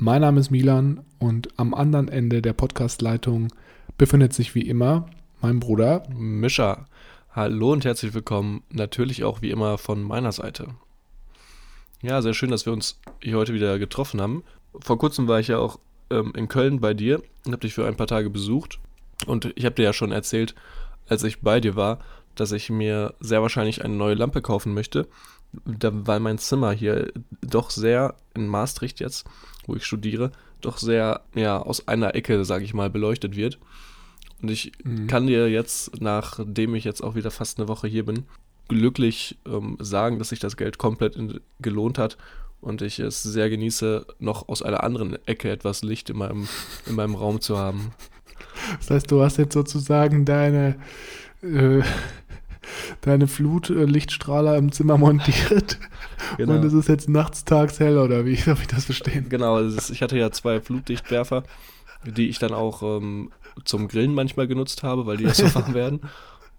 [0.00, 3.48] Mein Name ist Milan und am anderen Ende der Podcastleitung
[3.96, 6.86] befindet sich wie immer mein Bruder Mischa.
[7.32, 10.68] Hallo und herzlich willkommen, natürlich auch wie immer von meiner Seite.
[12.00, 14.44] Ja, sehr schön, dass wir uns hier heute wieder getroffen haben.
[14.78, 17.84] Vor kurzem war ich ja auch ähm, in Köln bei dir und habe dich für
[17.84, 18.78] ein paar Tage besucht.
[19.26, 20.54] Und ich habe dir ja schon erzählt,
[21.08, 21.98] als ich bei dir war,
[22.40, 25.08] dass ich mir sehr wahrscheinlich eine neue Lampe kaufen möchte,
[25.64, 29.26] da, weil mein Zimmer hier doch sehr in Maastricht jetzt,
[29.66, 30.30] wo ich studiere,
[30.60, 33.58] doch sehr ja aus einer Ecke, sage ich mal, beleuchtet wird.
[34.42, 35.06] Und ich mhm.
[35.06, 38.24] kann dir jetzt, nachdem ich jetzt auch wieder fast eine Woche hier bin,
[38.68, 42.18] glücklich ähm, sagen, dass sich das Geld komplett in, gelohnt hat
[42.60, 46.48] und ich es sehr genieße, noch aus einer anderen Ecke etwas Licht in meinem,
[46.86, 47.92] in meinem Raum zu haben.
[48.78, 50.76] Das heißt, du hast jetzt sozusagen deine
[51.42, 51.82] äh,
[53.00, 55.78] deine Flutlichtstrahler im Zimmer montiert
[56.36, 56.54] genau.
[56.54, 59.28] und es ist jetzt nachts, tags hell oder wie darf ich das verstehen?
[59.28, 61.44] Genau, ist, ich hatte ja zwei Flutlichtwerfer,
[62.04, 63.30] die ich dann auch ähm,
[63.64, 66.00] zum Grillen manchmal genutzt habe, weil die ja so warm werden.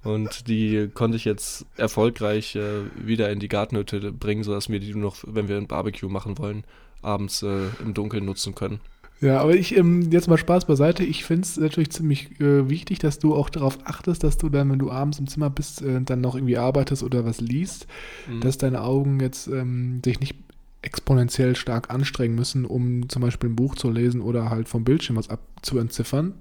[0.04, 4.94] Und die konnte ich jetzt erfolgreich äh, wieder in die Gartenhütte bringen, sodass wir die
[4.94, 6.64] nur noch, wenn wir ein Barbecue machen wollen,
[7.02, 8.80] abends äh, im Dunkeln nutzen können.
[9.22, 11.04] Ja, aber ich, ähm, jetzt mal Spaß beiseite.
[11.04, 14.72] Ich finde es natürlich ziemlich äh, wichtig, dass du auch darauf achtest, dass du dann,
[14.72, 17.88] wenn du abends im Zimmer bist, äh, dann noch irgendwie arbeitest oder was liest,
[18.30, 18.40] mhm.
[18.40, 20.36] dass deine Augen jetzt ähm, sich nicht
[20.82, 25.18] exponentiell stark anstrengen müssen, um zum Beispiel ein Buch zu lesen oder halt vom Bildschirm
[25.18, 26.34] was abzuentziffern.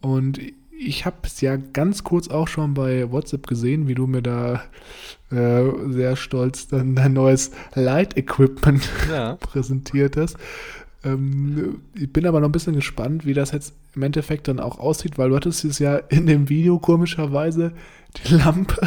[0.00, 0.40] Und
[0.80, 4.62] ich habe es ja ganz kurz auch schon bei WhatsApp gesehen, wie du mir da
[5.30, 9.34] äh, sehr stolz dann dein neues Light-Equipment ja.
[9.40, 10.36] präsentiert hast.
[11.04, 14.78] Ähm, ich bin aber noch ein bisschen gespannt, wie das jetzt im Endeffekt dann auch
[14.78, 17.72] aussieht, weil du hattest es ja in dem Video komischerweise
[18.16, 18.86] die Lampe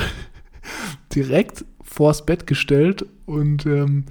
[1.15, 4.05] direkt vors Bett gestellt und ähm,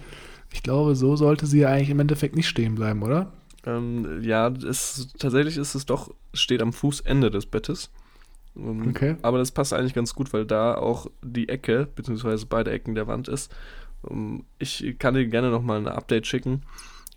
[0.52, 3.32] ich glaube, so sollte sie ja eigentlich im Endeffekt nicht stehen bleiben, oder?
[3.64, 7.90] Ähm, ja, es, tatsächlich ist es doch, steht am Fußende des Bettes.
[8.56, 9.16] Ähm, okay.
[9.22, 13.06] Aber das passt eigentlich ganz gut, weil da auch die Ecke, beziehungsweise beide Ecken der
[13.06, 13.54] Wand ist.
[14.10, 16.62] Ähm, ich kann dir gerne nochmal ein Update schicken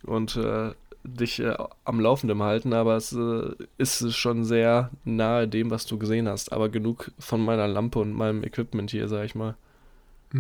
[0.06, 0.72] und äh,
[1.04, 1.56] dich äh,
[1.86, 6.54] am Laufenden halten, aber es äh, ist schon sehr nahe dem, was du gesehen hast.
[6.54, 9.56] Aber genug von meiner Lampe und meinem Equipment hier, sag ich mal.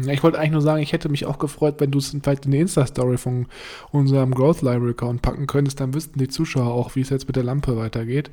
[0.07, 2.51] Ich wollte eigentlich nur sagen, ich hätte mich auch gefreut, wenn du es vielleicht in
[2.51, 3.45] die Insta-Story von
[3.91, 5.79] unserem Growth Library Account packen könntest.
[5.79, 8.31] Dann wüssten die Zuschauer auch, wie es jetzt mit der Lampe weitergeht.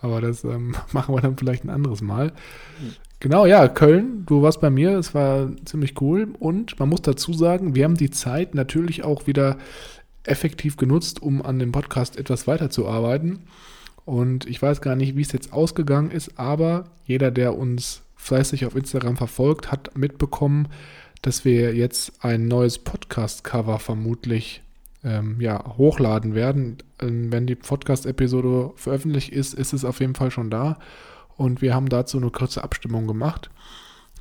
[0.00, 2.32] Aber das ähm, machen wir dann vielleicht ein anderes Mal.
[3.20, 6.34] Genau, ja, Köln, du warst bei mir, es war ziemlich cool.
[6.40, 9.58] Und man muss dazu sagen, wir haben die Zeit natürlich auch wieder
[10.24, 13.40] effektiv genutzt, um an dem Podcast etwas weiterzuarbeiten.
[14.04, 18.66] Und ich weiß gar nicht, wie es jetzt ausgegangen ist, aber jeder, der uns fleißig
[18.66, 20.68] auf Instagram verfolgt, hat mitbekommen,
[21.22, 24.62] dass wir jetzt ein neues Podcast-Cover vermutlich
[25.04, 26.78] ähm, ja, hochladen werden.
[27.00, 30.78] Ähm, wenn die Podcast-Episode veröffentlicht ist, ist es auf jeden Fall schon da.
[31.36, 33.50] Und wir haben dazu eine kurze Abstimmung gemacht.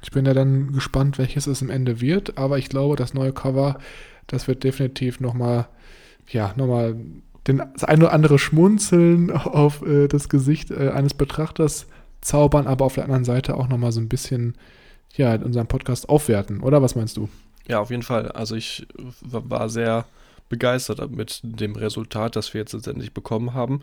[0.04, 3.34] Ich bin ja dann gespannt, welches es am Ende wird, aber ich glaube, das neue
[3.34, 3.78] Cover,
[4.28, 5.68] das wird definitiv nochmal
[6.31, 6.96] ja, nochmal
[7.44, 11.88] das eine oder andere Schmunzeln auf äh, das Gesicht äh, eines Betrachters
[12.22, 14.56] zaubern, aber auf der anderen Seite auch nochmal so ein bisschen,
[15.16, 16.82] ja, unseren Podcast aufwerten, oder?
[16.82, 17.29] Was meinst du?
[17.67, 18.32] Ja, auf jeden Fall.
[18.32, 18.88] Also ich
[19.22, 20.06] war sehr
[20.50, 23.82] begeistert mit dem Resultat, das wir jetzt letztendlich bekommen haben.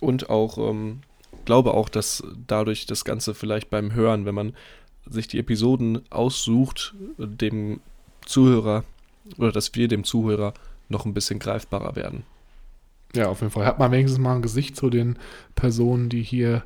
[0.00, 1.00] Und auch ähm,
[1.44, 4.54] glaube auch, dass dadurch das Ganze vielleicht beim Hören, wenn man
[5.08, 7.80] sich die Episoden aussucht, dem
[8.24, 8.84] Zuhörer
[9.36, 10.54] oder dass wir dem Zuhörer
[10.88, 12.24] noch ein bisschen greifbarer werden.
[13.14, 13.66] Ja, auf jeden Fall.
[13.66, 15.18] Hat man wenigstens mal ein Gesicht zu den
[15.54, 16.62] Personen, die hier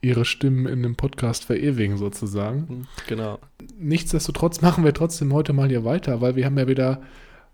[0.00, 2.68] ihre Stimmen in dem Podcast verewigen, sozusagen.
[2.68, 3.38] Hm, genau.
[3.78, 7.00] Nichtsdestotrotz machen wir trotzdem heute mal hier weiter, weil wir haben ja wieder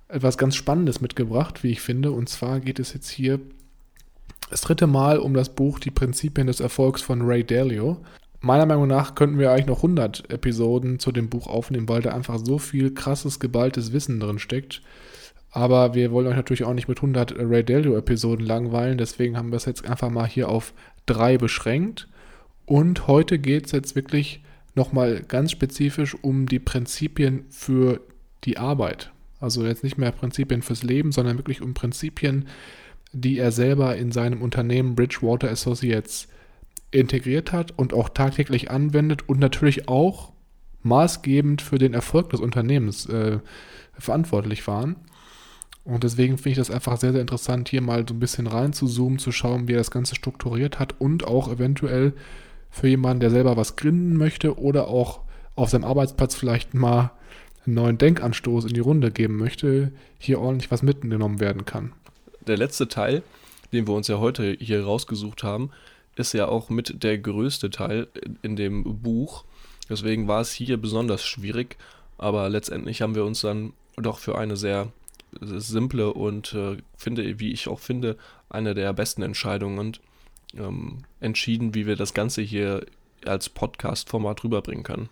[0.08, 2.12] etwas ganz Spannendes mitgebracht, wie ich finde.
[2.12, 3.38] Und zwar geht es jetzt hier
[4.50, 7.98] das dritte Mal um das Buch Die Prinzipien des Erfolgs von Ray Dalio.
[8.40, 12.12] Meiner Meinung nach könnten wir eigentlich noch 100 Episoden zu dem Buch aufnehmen, weil da
[12.12, 14.80] einfach so viel krasses, geballtes Wissen drin steckt.
[15.50, 19.56] Aber wir wollen euch natürlich auch nicht mit 100 Ray Dalio-Episoden langweilen, deswegen haben wir
[19.56, 20.74] es jetzt einfach mal hier auf
[21.06, 22.08] drei beschränkt.
[22.66, 24.42] Und heute geht es jetzt wirklich
[24.74, 28.00] nochmal ganz spezifisch um die Prinzipien für
[28.44, 29.10] die Arbeit.
[29.40, 32.46] Also jetzt nicht mehr Prinzipien fürs Leben, sondern wirklich um Prinzipien,
[33.12, 36.28] die er selber in seinem Unternehmen Bridgewater Associates
[36.90, 40.32] integriert hat und auch tagtäglich anwendet und natürlich auch
[40.82, 43.38] maßgebend für den Erfolg des Unternehmens äh,
[43.98, 44.96] verantwortlich waren.
[45.88, 48.74] Und deswegen finde ich das einfach sehr, sehr interessant, hier mal so ein bisschen rein
[48.74, 52.12] zu zoomen, zu schauen, wie er das Ganze strukturiert hat und auch eventuell
[52.68, 55.20] für jemanden, der selber was gründen möchte oder auch
[55.54, 57.12] auf seinem Arbeitsplatz vielleicht mal
[57.64, 61.92] einen neuen Denkanstoß in die Runde geben möchte, hier ordentlich was mitgenommen werden kann.
[62.46, 63.22] Der letzte Teil,
[63.72, 65.70] den wir uns ja heute hier rausgesucht haben,
[66.16, 68.08] ist ja auch mit der größte Teil
[68.42, 69.44] in dem Buch.
[69.88, 71.78] Deswegen war es hier besonders schwierig,
[72.18, 74.92] aber letztendlich haben wir uns dann doch für eine sehr
[75.40, 78.16] simple und äh, finde, wie ich auch finde,
[78.48, 79.96] eine der besten Entscheidungen
[80.56, 82.86] ähm, entschieden, wie wir das Ganze hier
[83.24, 85.08] als Podcast-Format rüberbringen können.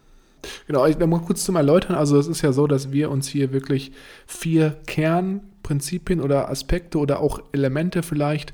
[0.66, 1.96] Genau, ich mal kurz zum Erläutern.
[1.96, 3.92] Also es ist ja so, dass wir uns hier wirklich
[4.26, 8.52] vier Kernprinzipien oder Aspekte oder auch Elemente vielleicht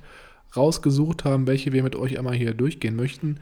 [0.57, 3.41] rausgesucht haben, welche wir mit euch einmal hier durchgehen möchten.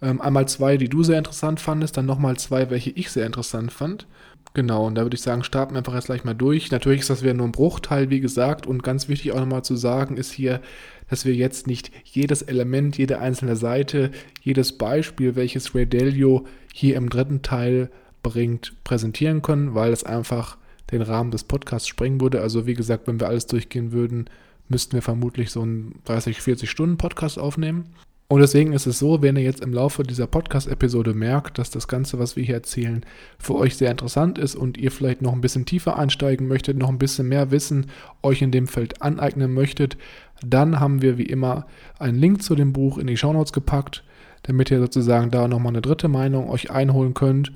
[0.00, 3.72] Ähm, einmal zwei, die du sehr interessant fandest, dann nochmal zwei, welche ich sehr interessant
[3.72, 4.06] fand.
[4.54, 6.70] Genau, und da würde ich sagen, starten wir einfach jetzt gleich mal durch.
[6.70, 9.76] Natürlich ist das wieder nur ein Bruchteil, wie gesagt, und ganz wichtig auch nochmal zu
[9.76, 10.60] sagen ist hier,
[11.08, 14.10] dass wir jetzt nicht jedes Element, jede einzelne Seite,
[14.42, 17.90] jedes Beispiel, welches Ray Dalio hier im dritten Teil
[18.22, 20.58] bringt, präsentieren können, weil es einfach
[20.90, 22.40] den Rahmen des Podcasts sprengen würde.
[22.40, 24.28] Also wie gesagt, wenn wir alles durchgehen würden,
[24.68, 27.86] müssten wir vermutlich so einen 30, 40 Stunden Podcast aufnehmen.
[28.30, 31.88] Und deswegen ist es so, wenn ihr jetzt im Laufe dieser Podcast-Episode merkt, dass das
[31.88, 33.06] Ganze, was wir hier erzählen,
[33.38, 36.90] für euch sehr interessant ist und ihr vielleicht noch ein bisschen tiefer einsteigen möchtet, noch
[36.90, 37.86] ein bisschen mehr Wissen
[38.22, 39.96] euch in dem Feld aneignen möchtet,
[40.42, 41.66] dann haben wir wie immer
[41.98, 44.04] einen Link zu dem Buch in die Shownotes gepackt,
[44.42, 47.52] damit ihr sozusagen da nochmal eine dritte Meinung euch einholen könnt,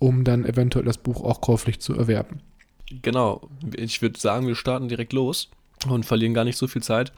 [0.00, 2.40] um dann eventuell das Buch auch käuflich zu erwerben.
[3.00, 5.50] Genau, ich würde sagen, wir starten direkt los
[5.88, 7.12] und verlieren gar nicht so viel Zeit.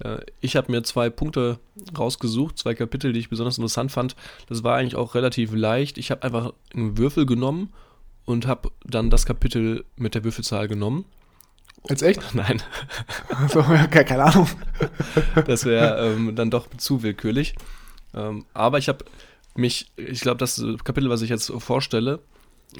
[0.00, 1.58] Äh, ich habe mir zwei Punkte
[1.96, 4.16] rausgesucht, zwei Kapitel, die ich besonders interessant fand.
[4.48, 5.98] Das war eigentlich auch relativ leicht.
[5.98, 7.72] Ich habe einfach einen Würfel genommen
[8.24, 11.04] und habe dann das Kapitel mit der Würfelzahl genommen.
[11.88, 12.20] Jetzt echt?
[12.34, 12.62] Nein.
[13.28, 14.48] Also, keine Ahnung.
[15.46, 17.54] Das wäre ähm, dann doch zu willkürlich.
[18.14, 19.04] Ähm, aber ich habe
[19.54, 22.20] mich, ich glaube, das Kapitel, was ich jetzt vorstelle,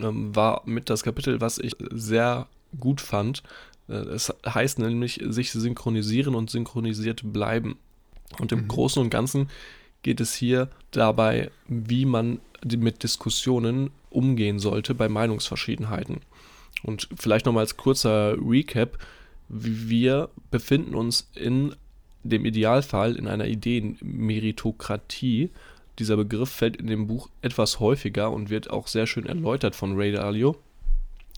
[0.02, 2.48] ähm, war mit das Kapitel, was ich sehr
[2.78, 3.42] gut fand,
[3.88, 7.78] es heißt nämlich sich synchronisieren und synchronisiert bleiben.
[8.38, 8.68] Und im mhm.
[8.68, 9.48] Großen und Ganzen
[10.02, 16.20] geht es hier dabei, wie man mit Diskussionen umgehen sollte bei Meinungsverschiedenheiten.
[16.82, 18.98] Und vielleicht nochmal als kurzer Recap.
[19.48, 21.74] Wir befinden uns in
[22.24, 25.50] dem Idealfall in einer Ideenmeritokratie.
[25.98, 29.96] Dieser Begriff fällt in dem Buch etwas häufiger und wird auch sehr schön erläutert von
[29.96, 30.56] Ray Dalio.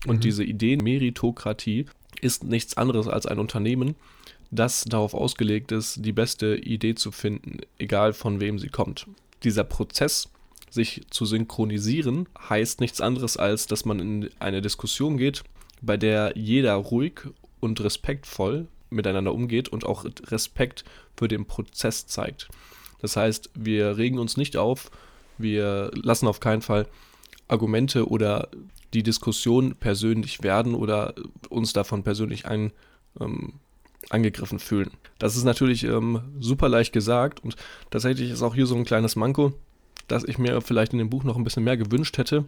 [0.07, 0.21] Und mhm.
[0.21, 1.85] diese Ideenmeritokratie
[2.21, 3.95] ist nichts anderes als ein Unternehmen,
[4.51, 9.07] das darauf ausgelegt ist, die beste Idee zu finden, egal von wem sie kommt.
[9.43, 10.29] Dieser Prozess,
[10.69, 15.43] sich zu synchronisieren, heißt nichts anderes als, dass man in eine Diskussion geht,
[15.81, 17.21] bei der jeder ruhig
[17.59, 20.83] und respektvoll miteinander umgeht und auch Respekt
[21.15, 22.49] für den Prozess zeigt.
[23.01, 24.91] Das heißt, wir regen uns nicht auf,
[25.37, 26.87] wir lassen auf keinen Fall
[27.47, 28.49] Argumente oder
[28.93, 31.13] die Diskussion persönlich werden oder
[31.49, 32.71] uns davon persönlich ein,
[33.19, 33.53] ähm,
[34.09, 34.91] angegriffen fühlen.
[35.19, 37.55] Das ist natürlich ähm, super leicht gesagt und
[37.91, 39.53] tatsächlich ist auch hier so ein kleines Manko,
[40.07, 42.45] dass ich mir vielleicht in dem Buch noch ein bisschen mehr gewünscht hätte,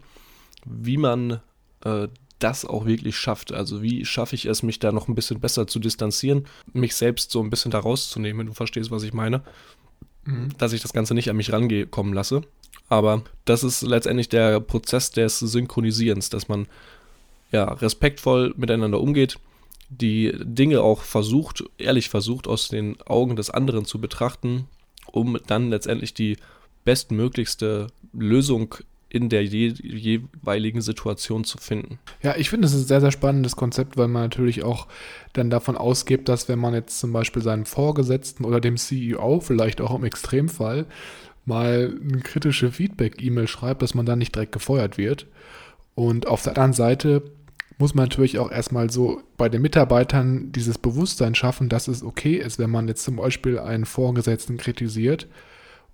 [0.65, 1.41] wie man
[1.83, 2.07] äh,
[2.39, 3.51] das auch wirklich schafft.
[3.51, 7.31] Also wie schaffe ich es, mich da noch ein bisschen besser zu distanzieren, mich selbst
[7.31, 9.43] so ein bisschen da rauszunehmen, wenn du verstehst, was ich meine.
[10.25, 10.49] Mhm.
[10.57, 12.41] Dass ich das Ganze nicht an mich rankommen lasse.
[12.89, 16.67] Aber das ist letztendlich der Prozess des Synchronisierens, dass man
[17.51, 19.39] ja respektvoll miteinander umgeht,
[19.89, 24.67] die Dinge auch versucht, ehrlich versucht, aus den Augen des anderen zu betrachten,
[25.05, 26.37] um dann letztendlich die
[26.85, 28.75] bestmöglichste Lösung
[29.11, 31.99] in der je jeweiligen Situation zu finden.
[32.23, 34.87] Ja, ich finde, es ist ein sehr, sehr spannendes Konzept, weil man natürlich auch
[35.33, 39.81] dann davon ausgeht, dass wenn man jetzt zum Beispiel seinem Vorgesetzten oder dem CEO, vielleicht
[39.81, 40.85] auch im Extremfall,
[41.45, 45.27] mal eine kritische Feedback-E-Mail schreibt, dass man dann nicht direkt gefeuert wird.
[45.93, 47.23] Und auf der anderen Seite
[47.77, 52.35] muss man natürlich auch erstmal so bei den Mitarbeitern dieses Bewusstsein schaffen, dass es okay
[52.35, 55.27] ist, wenn man jetzt zum Beispiel einen Vorgesetzten kritisiert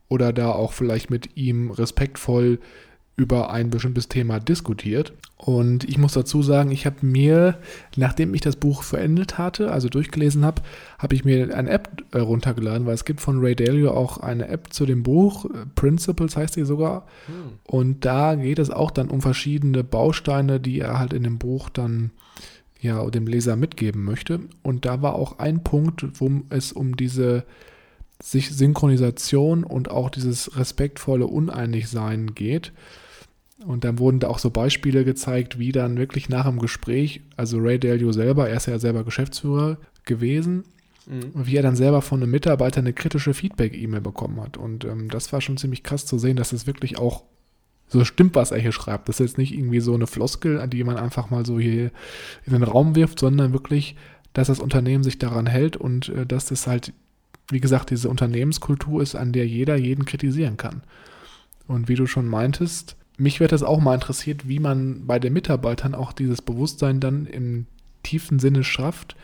[0.07, 2.59] oder da auch vielleicht mit ihm respektvoll
[3.17, 5.12] über ein bestimmtes Thema diskutiert.
[5.38, 7.57] Und ich muss dazu sagen, ich habe mir,
[7.95, 10.62] nachdem ich das Buch verendet hatte, also durchgelesen habe,
[11.00, 14.47] habe ich mir eine App äh, runtergeladen, weil es gibt von Ray Dalio auch eine
[14.47, 17.07] App zu dem Buch, äh, Principles heißt die sogar.
[17.25, 17.33] Hm.
[17.63, 21.69] Und da geht es auch dann um verschiedene Bausteine, die er halt in dem Buch
[21.69, 22.12] dann
[22.79, 24.41] ja dem Leser mitgeben möchte.
[24.62, 27.45] Und da war auch ein Punkt, wo es um diese
[28.21, 32.74] sich Synchronisation und auch dieses respektvolle Uneinigsein geht.
[33.65, 37.57] Und dann wurden da auch so Beispiele gezeigt, wie dann wirklich nach dem Gespräch, also
[37.57, 40.63] Ray Dalio selber, er ist ja selber Geschäftsführer gewesen,
[41.07, 41.31] mhm.
[41.33, 44.57] wie er dann selber von einem Mitarbeiter eine kritische Feedback-E-Mail bekommen hat.
[44.57, 47.23] Und ähm, das war schon ziemlich krass zu sehen, dass es wirklich auch
[47.87, 49.09] so stimmt, was er hier schreibt.
[49.09, 51.91] Das ist jetzt nicht irgendwie so eine Floskel, an die man einfach mal so hier
[52.45, 53.95] in den Raum wirft, sondern wirklich,
[54.33, 56.93] dass das Unternehmen sich daran hält und äh, dass das halt,
[57.49, 60.83] wie gesagt, diese Unternehmenskultur ist, an der jeder jeden kritisieren kann.
[61.65, 65.33] Und wie du schon meintest, mich wird das auch mal interessiert, wie man bei den
[65.33, 67.65] Mitarbeitern auch dieses Bewusstsein dann im
[68.03, 69.15] tiefen Sinne schafft,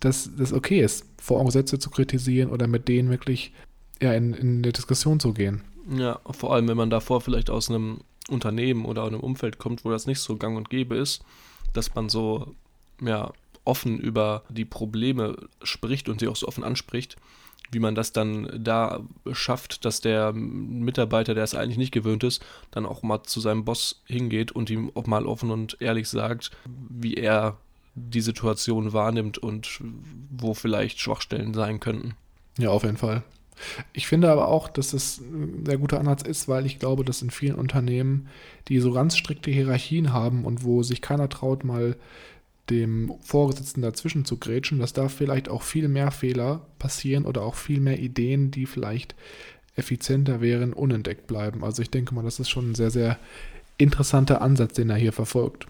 [0.00, 3.52] dass das okay ist, Vorgesetzte zu kritisieren oder mit denen wirklich
[4.00, 5.62] ja, in, in eine Diskussion zu gehen.
[5.96, 9.90] Ja, vor allem, wenn man davor vielleicht aus einem Unternehmen oder einem Umfeld kommt, wo
[9.90, 11.24] das nicht so gang und gäbe ist,
[11.72, 12.54] dass man so
[13.00, 13.32] ja,
[13.64, 17.16] offen über die Probleme spricht und sie auch so offen anspricht
[17.70, 19.00] wie man das dann da
[19.32, 23.64] schafft, dass der Mitarbeiter, der es eigentlich nicht gewöhnt ist, dann auch mal zu seinem
[23.64, 26.50] Boss hingeht und ihm auch mal offen und ehrlich sagt,
[26.88, 27.56] wie er
[27.94, 29.80] die Situation wahrnimmt und
[30.30, 32.14] wo vielleicht Schwachstellen sein könnten.
[32.58, 33.22] Ja, auf jeden Fall.
[33.92, 37.22] Ich finde aber auch, dass es ein sehr guter Ansatz ist, weil ich glaube, dass
[37.22, 38.28] in vielen Unternehmen,
[38.68, 41.96] die so ganz strikte Hierarchien haben und wo sich keiner traut, mal
[42.70, 47.54] dem Vorgesetzten dazwischen zu grätschen, dass da vielleicht auch viel mehr Fehler passieren oder auch
[47.54, 49.14] viel mehr Ideen, die vielleicht
[49.76, 51.64] effizienter wären, unentdeckt bleiben.
[51.64, 53.18] Also ich denke mal, das ist schon ein sehr, sehr
[53.78, 55.66] interessanter Ansatz, den er hier verfolgt.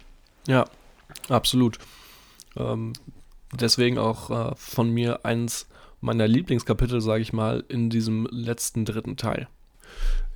[0.46, 0.64] Ja,
[1.28, 1.78] absolut.
[2.56, 2.94] Ähm,
[3.52, 5.68] deswegen auch äh, von mir eins
[6.00, 9.48] meiner Lieblingskapitel, sage ich mal, in diesem letzten dritten Teil.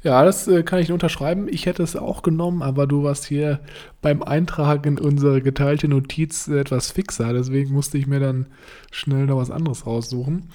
[0.03, 1.47] Ja, das äh, kann ich unterschreiben.
[1.49, 3.61] Ich hätte es auch genommen, aber du warst hier
[4.01, 7.33] beim Eintragen in unsere geteilte Notiz etwas fixer.
[7.33, 8.47] Deswegen musste ich mir dann
[8.91, 10.49] schnell noch was anderes raussuchen.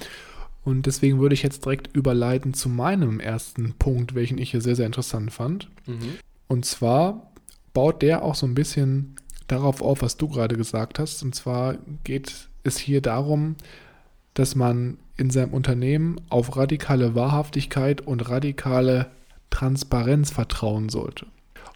[0.66, 4.76] Und deswegen würde ich jetzt direkt überleiten zu meinem ersten Punkt, welchen ich hier sehr,
[4.76, 5.70] sehr interessant fand.
[5.86, 6.18] Mhm.
[6.50, 7.32] Und zwar
[7.74, 9.16] baut der auch so ein bisschen
[9.48, 11.24] darauf auf, was du gerade gesagt hast.
[11.24, 13.56] Und zwar geht es hier darum,
[14.34, 19.08] dass man in seinem Unternehmen auf radikale Wahrhaftigkeit und radikale
[19.58, 21.26] Transparenz vertrauen sollte.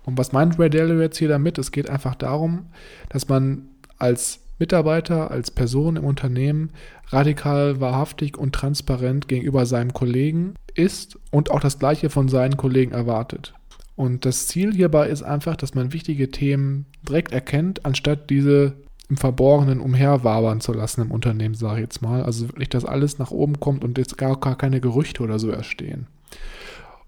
[0.06, 1.58] Und was meint Ray Dalio jetzt hier damit?
[1.58, 2.68] Es geht einfach darum,
[3.10, 6.70] dass man als Mitarbeiter, als Person im Unternehmen
[7.08, 12.92] radikal wahrhaftig und transparent gegenüber seinem Kollegen ist und auch das Gleiche von seinen Kollegen
[12.92, 13.56] erwartet.
[13.96, 18.74] Und das Ziel hierbei ist einfach, dass man wichtige Themen direkt erkennt, anstatt diese
[19.10, 22.22] im Verborgenen umherwabern zu lassen im Unternehmen, sage ich jetzt mal.
[22.22, 25.50] Also wirklich, dass alles nach oben kommt und jetzt gar, gar keine Gerüchte oder so
[25.50, 26.06] erstehen.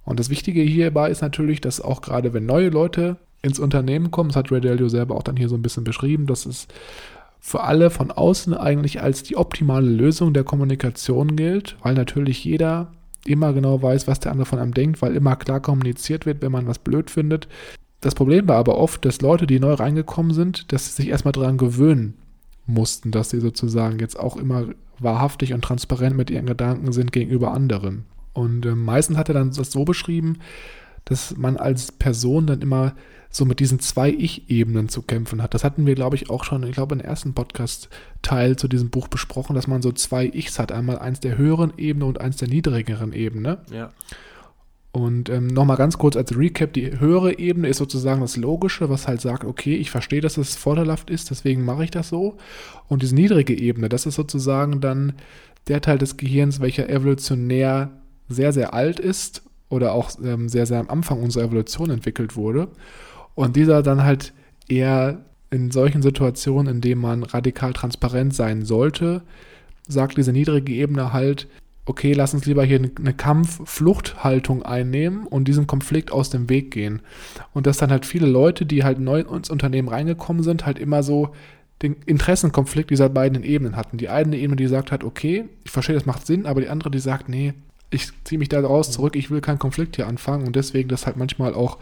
[0.06, 4.30] Und das Wichtige hierbei ist natürlich, dass auch gerade wenn neue Leute ins Unternehmen kommen,
[4.30, 6.68] das hat Ray Dalio selber auch dann hier so ein bisschen beschrieben, dass es
[7.40, 12.94] für alle von außen eigentlich als die optimale Lösung der Kommunikation gilt, weil natürlich jeder
[13.26, 16.52] immer genau weiß, was der andere von einem denkt, weil immer klar kommuniziert wird, wenn
[16.52, 17.48] man was blöd findet.
[18.02, 21.32] Das Problem war aber oft, dass Leute, die neu reingekommen sind, dass sie sich erstmal
[21.32, 22.16] daran gewöhnen
[22.66, 24.68] mussten, dass sie sozusagen jetzt auch immer
[25.00, 28.06] wahrhaftig und transparent mit ihren Gedanken sind gegenüber anderen.
[28.34, 30.40] Und äh, meistens hat er dann das so beschrieben,
[31.06, 32.94] dass man als Person dann immer
[33.30, 35.54] so mit diesen zwei Ich-Ebenen zu kämpfen hat.
[35.54, 39.08] Das hatten wir, glaube ich, auch schon, ich glaube, im ersten Podcast-Teil zu diesem Buch
[39.08, 40.72] besprochen, dass man so zwei Ichs hat.
[40.72, 43.60] Einmal eins der höheren Ebene und eins der niedrigeren Ebene.
[43.72, 43.92] Ja.
[44.92, 49.08] Und ähm, nochmal ganz kurz als Recap, die höhere Ebene ist sozusagen das Logische, was
[49.08, 52.38] halt sagt, okay, ich verstehe, dass es vorteilhaft ist, deswegen mache ich das so.
[52.88, 55.14] Und diese niedrige Ebene, das ist sozusagen dann
[55.68, 57.90] der Teil des Gehirns, welcher evolutionär
[58.30, 62.70] sehr, sehr alt ist oder auch ähm, sehr, sehr am Anfang unserer Evolution entwickelt wurde.
[63.36, 64.34] Und dieser dann halt
[64.68, 69.22] eher in solchen Situationen, in denen man radikal transparent sein sollte,
[69.88, 71.48] sagt diese niedrige Ebene halt,
[71.86, 77.02] okay, lass uns lieber hier eine Kampf-Fluchthaltung einnehmen und diesem Konflikt aus dem Weg gehen.
[77.54, 81.04] Und dass dann halt viele Leute, die halt neu ins Unternehmen reingekommen sind, halt immer
[81.04, 81.34] so
[81.82, 83.98] den Interessenkonflikt dieser beiden Ebenen hatten.
[83.98, 86.90] Die eine Ebene, die sagt halt, okay, ich verstehe, das macht Sinn, aber die andere,
[86.90, 87.54] die sagt, nee,
[87.94, 91.06] ich ziehe mich da raus zurück, ich will keinen Konflikt hier anfangen und deswegen das
[91.06, 91.78] halt manchmal auch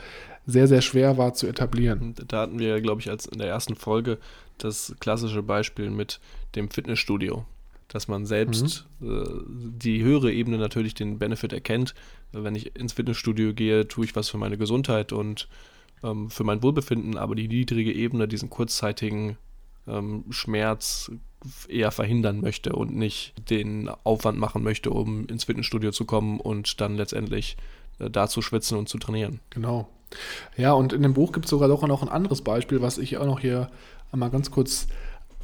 [0.45, 2.15] sehr, sehr schwer war zu etablieren.
[2.27, 4.17] Da hatten wir, glaube ich, als in der ersten Folge
[4.57, 6.19] das klassische Beispiel mit
[6.55, 7.45] dem Fitnessstudio.
[7.87, 9.11] Dass man selbst mhm.
[9.11, 9.29] äh,
[9.77, 11.93] die höhere Ebene natürlich den Benefit erkennt.
[12.31, 15.49] Wenn ich ins Fitnessstudio gehe, tue ich was für meine Gesundheit und
[16.01, 19.37] ähm, für mein Wohlbefinden, aber die niedrige Ebene, diesen kurzzeitigen
[19.87, 21.11] ähm, Schmerz
[21.67, 26.79] eher verhindern möchte und nicht den Aufwand machen möchte, um ins Fitnessstudio zu kommen und
[26.81, 27.57] dann letztendlich
[27.99, 29.39] äh, da zu schwitzen und zu trainieren.
[29.49, 29.87] Genau.
[30.57, 33.17] Ja, und in dem Buch gibt es sogar doch noch ein anderes Beispiel, was ich
[33.17, 33.69] auch noch hier
[34.11, 34.87] einmal ganz kurz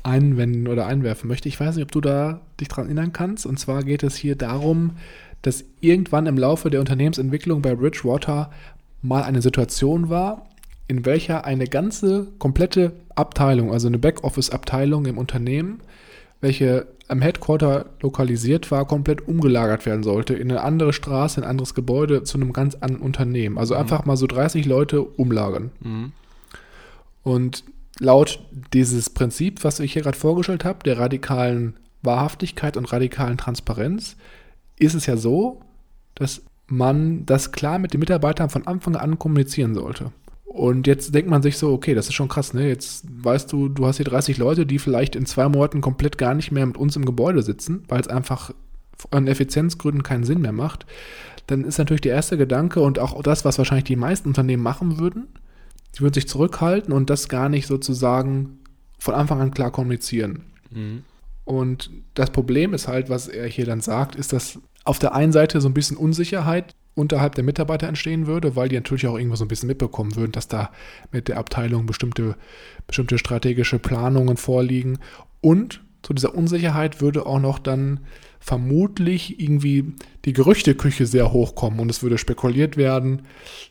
[0.03, 1.49] einwenden oder einwerfen möchte.
[1.49, 3.45] Ich weiß nicht, ob du da dich dran erinnern kannst.
[3.45, 4.97] Und zwar geht es hier darum,
[5.41, 8.51] dass irgendwann im Laufe der Unternehmensentwicklung bei Bridgewater
[9.01, 10.47] mal eine Situation war,
[10.88, 15.82] in welcher eine ganze komplette Abteilung, also eine Backoffice-Abteilung im Unternehmen,
[16.39, 21.50] welche am Headquarter lokalisiert war, komplett umgelagert werden sollte in eine andere Straße, in ein
[21.50, 23.58] anderes Gebäude zu einem ganz anderen Unternehmen.
[23.58, 23.82] Also mhm.
[23.82, 25.72] einfach mal so 30 Leute umlagern.
[25.79, 26.12] Mhm.
[27.24, 27.63] Und
[28.00, 28.39] laut
[28.74, 34.17] dieses Prinzip, was ich hier gerade vorgestellt habe, der radikalen Wahrhaftigkeit und radikalen Transparenz,
[34.77, 35.62] ist es ja so,
[36.15, 40.12] dass man das klar mit den Mitarbeitern von Anfang an kommunizieren sollte.
[40.47, 42.67] Und jetzt denkt man sich so, okay, das ist schon krass, ne?
[42.67, 46.33] Jetzt weißt du, du hast hier 30 Leute, die vielleicht in zwei Monaten komplett gar
[46.33, 48.53] nicht mehr mit uns im Gebäude sitzen, weil es einfach
[49.11, 50.85] an Effizienzgründen keinen Sinn mehr macht.
[51.47, 54.97] Dann ist natürlich der erste Gedanke und auch das, was wahrscheinlich die meisten Unternehmen machen
[54.99, 55.27] würden,
[55.91, 58.59] sie würden sich zurückhalten und das gar nicht sozusagen
[58.97, 60.43] von Anfang an klar kommunizieren.
[60.71, 61.03] Mhm.
[61.43, 65.31] Und das Problem ist halt, was er hier dann sagt, ist, dass auf der einen
[65.31, 69.35] Seite so ein bisschen Unsicherheit unterhalb der Mitarbeiter entstehen würde, weil die natürlich auch irgendwo
[69.35, 70.71] so ein bisschen mitbekommen würden, dass da
[71.11, 72.35] mit der Abteilung bestimmte,
[72.87, 74.99] bestimmte strategische Planungen vorliegen.
[75.41, 77.99] Und zu dieser Unsicherheit würde auch noch dann
[78.39, 79.93] vermutlich irgendwie
[80.25, 83.23] die Gerüchteküche sehr hochkommen und es würde spekuliert werden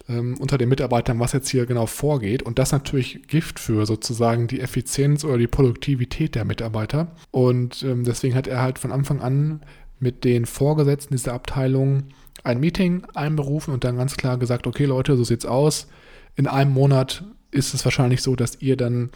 [0.09, 2.43] ähm, unter den Mitarbeitern, was jetzt hier genau vorgeht.
[2.43, 7.13] Und das natürlich Gift für sozusagen die Effizienz oder die Produktivität der Mitarbeiter.
[7.31, 9.63] Und ähm, deswegen hat er halt von Anfang an
[9.99, 12.05] mit den Vorgesetzten dieser Abteilung
[12.47, 15.89] ein Meeting einberufen und dann ganz klar gesagt, okay Leute, so sieht's aus.
[16.37, 19.11] In einem Monat ist es wahrscheinlich so, dass ihr dann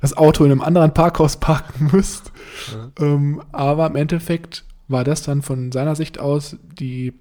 [0.00, 2.32] das Auto in einem anderen Parkhaus parken müsst.
[2.72, 3.04] Ja.
[3.04, 7.14] Ähm, aber im Endeffekt war das dann von seiner Sicht aus die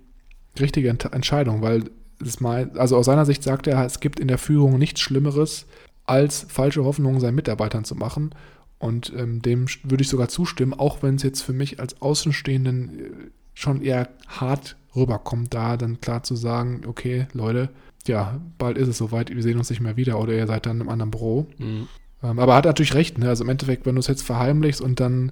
[0.60, 1.89] richtige Ent Entscheidung, weil
[2.24, 5.65] es mal, also aus seiner Sicht sagt er, es gibt in der Führung nichts Schlimmeres,
[6.06, 8.34] als falsche Hoffnungen seinen Mitarbeitern zu machen.
[8.78, 13.00] Und ähm, dem würde ich sogar zustimmen, auch wenn es jetzt für mich als Außenstehenden
[13.00, 13.10] äh,
[13.54, 17.70] schon eher hart rüberkommt, da dann klar zu sagen, okay, Leute,
[18.08, 20.82] ja, bald ist es soweit, wir sehen uns nicht mehr wieder oder ihr seid dann
[20.82, 21.48] im anderen Büro.
[21.58, 21.88] Mhm.
[22.24, 23.30] Ähm, aber er hat natürlich recht, ne?
[23.30, 25.32] Also im Endeffekt, wenn du es jetzt verheimlichst und dann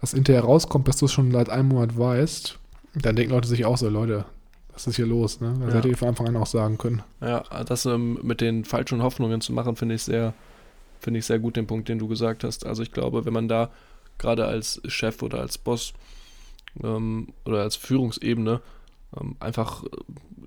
[0.00, 2.58] das hinterher rauskommt, dass du es schon seit einem Monat weißt,
[2.94, 4.24] dann denken Leute sich auch so, Leute,
[4.72, 5.54] was ist hier los, ne?
[5.60, 5.74] Das ja.
[5.76, 7.02] hätte ich von Anfang an auch sagen können.
[7.20, 10.34] Ja, das ähm, mit den falschen Hoffnungen zu machen, finde ich sehr,
[11.00, 12.66] finde ich sehr gut, den Punkt, den du gesagt hast.
[12.66, 13.70] Also ich glaube, wenn man da
[14.18, 15.92] gerade als Chef oder als Boss
[16.82, 18.60] ähm, oder als Führungsebene
[19.18, 19.84] ähm, einfach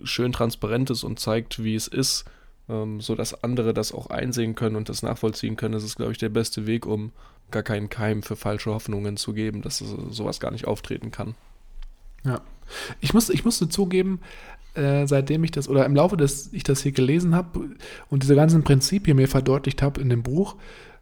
[0.03, 2.25] schön transparent ist und zeigt, wie es ist,
[2.69, 5.73] ähm, sodass andere das auch einsehen können und das nachvollziehen können.
[5.73, 7.11] Das ist, glaube ich, der beste Weg, um
[7.51, 11.35] gar keinen Keim für falsche Hoffnungen zu geben, dass sowas gar nicht auftreten kann.
[12.23, 12.41] Ja.
[12.99, 14.19] Ich, muss, ich musste zugeben,
[14.73, 17.69] äh, seitdem ich das, oder im Laufe des ich das hier gelesen habe
[18.09, 20.55] und diese ganzen Prinzipien mir verdeutlicht habe in dem Buch,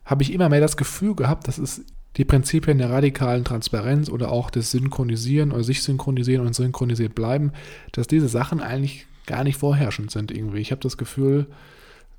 [0.06, 1.84] habe ich immer mehr das Gefühl gehabt, dass es
[2.18, 7.52] die Prinzipien der radikalen Transparenz oder auch des Synchronisieren oder sich synchronisieren und synchronisiert bleiben,
[7.92, 10.60] dass diese Sachen eigentlich gar nicht vorherrschend sind irgendwie.
[10.60, 11.48] Ich habe das Gefühl,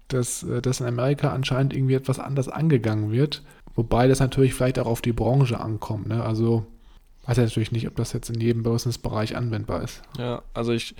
[0.08, 3.42] dass äh, das in Amerika anscheinend irgendwie etwas anders angegangen wird,
[3.74, 6.08] wobei das natürlich vielleicht auch auf die Branche ankommt.
[6.08, 6.22] Ne?
[6.22, 6.66] Also
[7.26, 10.02] weiß ich natürlich nicht, ob das jetzt in jedem Businessbereich anwendbar ist.
[10.18, 10.94] Ja, also ich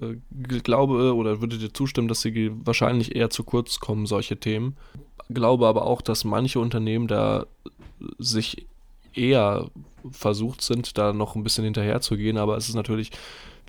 [0.00, 0.16] äh,
[0.60, 4.76] glaube oder würde dir zustimmen, dass sie wahrscheinlich eher zu kurz kommen, solche Themen.
[5.28, 7.46] Glaube aber auch, dass manche Unternehmen da
[8.18, 8.66] sich
[9.14, 9.70] eher
[10.10, 13.10] versucht sind, da noch ein bisschen hinterher zu gehen, aber es ist natürlich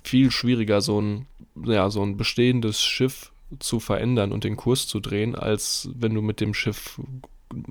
[0.04, 1.26] viel schwieriger, so ein,
[1.64, 6.22] ja, so ein bestehendes Schiff zu verändern und den Kurs zu drehen, als wenn du
[6.22, 7.00] mit dem Schiff,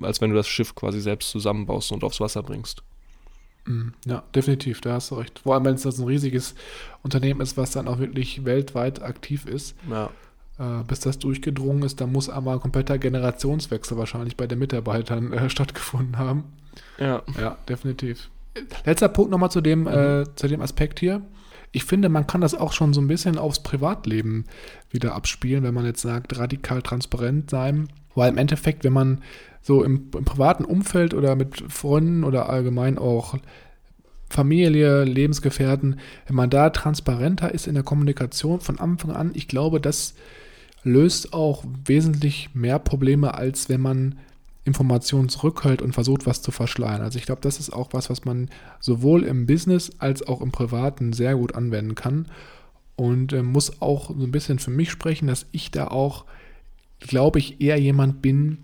[0.02, 2.82] als wenn du das Schiff quasi selbst zusammenbaust und aufs Wasser bringst.
[3.70, 3.92] Mhm.
[4.06, 5.40] Ja, definitiv, da hast du recht.
[5.40, 6.54] Vor allem, wenn es das ein riesiges
[7.02, 9.76] Unternehmen ist, was dann auch wirklich weltweit aktiv ist.
[9.88, 10.10] Ja.
[10.58, 15.32] Äh, bis das durchgedrungen ist, da muss aber ein kompletter Generationswechsel wahrscheinlich bei den Mitarbeitern
[15.32, 16.44] äh, stattgefunden haben.
[16.98, 17.22] Ja.
[17.38, 18.28] Ja, definitiv.
[18.84, 19.86] Letzter Punkt nochmal zu dem, mhm.
[19.88, 21.22] äh, zu dem Aspekt hier.
[21.72, 24.44] Ich finde, man kann das auch schon so ein bisschen aufs Privatleben
[24.90, 27.88] wieder abspielen, wenn man jetzt sagt, radikal transparent sein.
[28.14, 29.22] Weil im Endeffekt, wenn man
[29.62, 33.36] so im, im privaten Umfeld oder mit Freunden oder allgemein auch
[34.28, 39.80] Familie, Lebensgefährten, wenn man da transparenter ist in der Kommunikation von Anfang an, ich glaube,
[39.80, 40.14] das
[40.82, 44.18] löst auch wesentlich mehr Probleme, als wenn man
[44.64, 47.02] Informationen zurückhält und versucht, was zu verschleiern.
[47.02, 50.52] Also ich glaube, das ist auch was, was man sowohl im Business als auch im
[50.52, 52.26] Privaten sehr gut anwenden kann.
[52.94, 56.26] Und äh, muss auch so ein bisschen für mich sprechen, dass ich da auch,
[57.00, 58.58] glaube ich, eher jemand bin,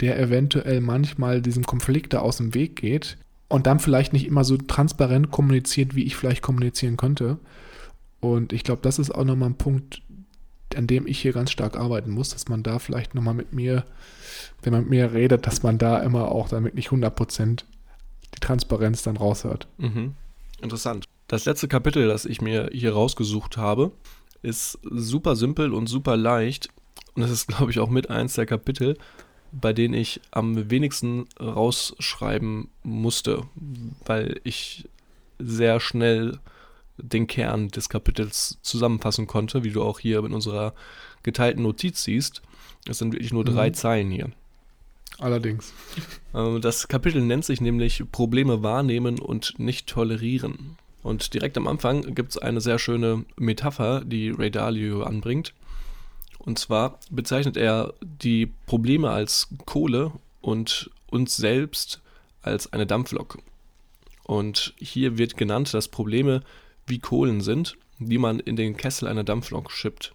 [0.00, 4.44] der eventuell manchmal diesem Konflikt da aus dem Weg geht und dann vielleicht nicht immer
[4.44, 7.38] so transparent kommuniziert, wie ich vielleicht kommunizieren könnte.
[8.20, 10.02] Und ich glaube, das ist auch nochmal ein Punkt,
[10.76, 13.84] an dem ich hier ganz stark arbeiten muss, dass man da vielleicht nochmal mit mir,
[14.62, 17.64] wenn man mit mir redet, dass man da immer auch damit nicht 100%
[18.34, 19.66] die Transparenz dann raushört.
[19.78, 20.14] Mhm.
[20.60, 21.06] Interessant.
[21.28, 23.92] Das letzte Kapitel, das ich mir hier rausgesucht habe,
[24.42, 26.68] ist super simpel und super leicht.
[27.18, 28.96] Und es ist, glaube ich, auch mit eins der Kapitel,
[29.50, 33.42] bei denen ich am wenigsten rausschreiben musste,
[34.06, 34.88] weil ich
[35.40, 36.38] sehr schnell
[36.96, 40.74] den Kern des Kapitels zusammenfassen konnte, wie du auch hier in unserer
[41.24, 42.40] geteilten Notiz siehst.
[42.88, 43.74] Es sind wirklich nur drei mhm.
[43.74, 44.30] Zeilen hier.
[45.18, 45.72] Allerdings.
[46.34, 50.76] Ähm, das Kapitel nennt sich nämlich Probleme wahrnehmen und nicht tolerieren.
[51.02, 55.52] Und direkt am Anfang gibt es eine sehr schöne Metapher, die Ray Dalio anbringt.
[56.38, 62.00] Und zwar bezeichnet er die Probleme als Kohle und uns selbst
[62.42, 63.38] als eine Dampflok.
[64.24, 66.42] Und hier wird genannt, dass Probleme
[66.86, 70.14] wie Kohlen sind, die man in den Kessel einer Dampflok schippt.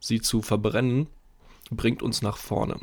[0.00, 1.06] Sie zu verbrennen
[1.70, 2.78] bringt uns nach vorne.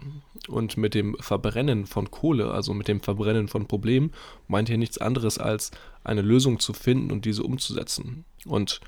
[0.47, 4.13] Und mit dem Verbrennen von Kohle, also mit dem Verbrennen von Problemen,
[4.47, 5.71] meint er nichts anderes als
[6.03, 8.23] eine Lösung zu finden und diese umzusetzen.
[8.45, 8.79] Und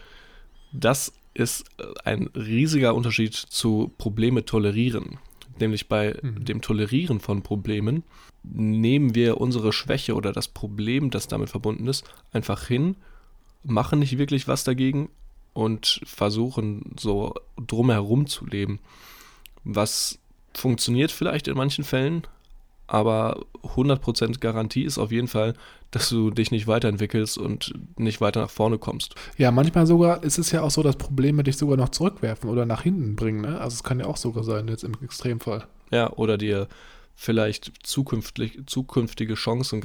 [0.72, 5.20] das ist äh, ein riesiger Unterschied zu Probleme tolerieren.
[5.60, 6.46] Nämlich bei mhm.
[6.46, 8.04] dem Tolerieren von Problemen
[8.44, 12.96] nehmen wir unsere Schwäche oder das Problem, das damit verbunden ist, einfach hin,
[13.64, 15.10] machen nicht wirklich was dagegen
[15.54, 18.80] und versuchen so drumherum zu leben.
[19.64, 20.20] Was
[20.54, 22.24] funktioniert vielleicht in manchen Fällen,
[22.90, 25.54] aber 100% Garantie ist auf jeden Fall,
[25.92, 29.16] dass du dich nicht weiterentwickelst und nicht weiter nach vorne kommst.
[29.38, 32.66] Ja, manchmal sogar ist es ja auch so, dass Probleme dich sogar noch zurückwerfen oder
[32.66, 33.42] nach hinten bringen.
[33.42, 33.60] Ne?
[33.60, 35.66] Also es kann ja auch sogar sein, jetzt im Extremfall.
[35.92, 36.68] Ja, oder dir
[37.16, 39.84] vielleicht zukünftig, zukünftige Chancen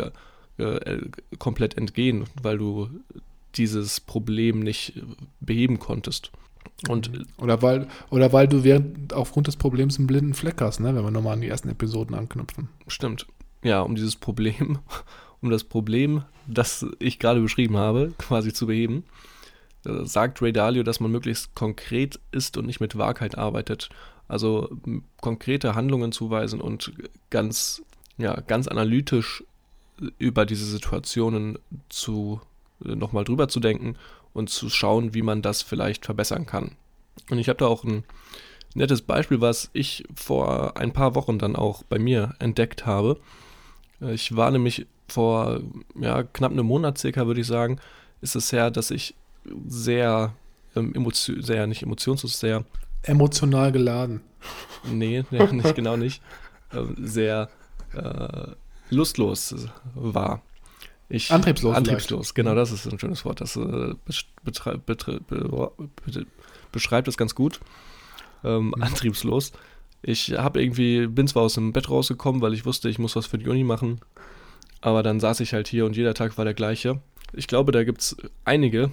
[0.58, 0.98] äh,
[1.38, 2.88] komplett entgehen, weil du
[3.56, 4.94] dieses Problem nicht
[5.40, 6.30] beheben konntest.
[6.88, 10.94] Und oder weil, oder weil du während aufgrund des Problems einen blinden Fleck hast, ne?
[10.94, 12.68] wenn wir nochmal an die ersten Episoden anknüpfen.
[12.86, 13.26] Stimmt.
[13.62, 14.78] Ja, um dieses Problem,
[15.40, 19.04] um das Problem, das ich gerade beschrieben habe, quasi zu beheben,
[19.86, 23.88] äh, sagt Ray Dalio, dass man möglichst konkret ist und nicht mit Wahrheit arbeitet.
[24.28, 24.70] Also
[25.20, 26.92] konkrete Handlungen zuweisen und
[27.30, 27.82] ganz,
[28.16, 29.44] ja, ganz analytisch
[30.18, 32.40] über diese Situationen zu
[32.84, 33.96] äh, nochmal drüber zu denken
[34.34, 36.72] und zu schauen, wie man das vielleicht verbessern kann.
[37.30, 38.04] Und ich habe da auch ein
[38.74, 43.18] nettes Beispiel, was ich vor ein paar Wochen dann auch bei mir entdeckt habe.
[44.02, 45.60] Äh, ich war nämlich vor
[45.98, 47.78] ja, knapp einem Monat circa, würde ich sagen,
[48.20, 49.14] ist es her, dass ich
[49.66, 50.34] sehr,
[50.74, 52.64] ähm, emotion, sehr nicht emotionslos, sehr
[53.02, 54.20] emotional geladen.
[54.86, 56.20] Nee, nee nicht genau nicht.
[56.70, 57.48] Äh, sehr
[57.94, 58.48] äh,
[58.90, 59.54] lustlos
[59.94, 60.42] war.
[61.08, 61.76] Ich, antriebslos.
[61.76, 62.34] Antriebslos, vielleicht.
[62.34, 63.40] genau, das ist ein schönes Wort.
[63.40, 63.94] Das äh,
[66.72, 67.60] beschreibt es ganz gut.
[68.42, 68.82] Ähm, mhm.
[68.82, 69.52] Antriebslos.
[70.02, 73.26] Ich habe irgendwie, bin zwar aus dem Bett rausgekommen, weil ich wusste, ich muss was
[73.26, 74.00] für die Uni machen,
[74.82, 77.00] aber dann saß ich halt hier und jeder Tag war der gleiche.
[77.32, 78.92] Ich glaube, da gibt es einige,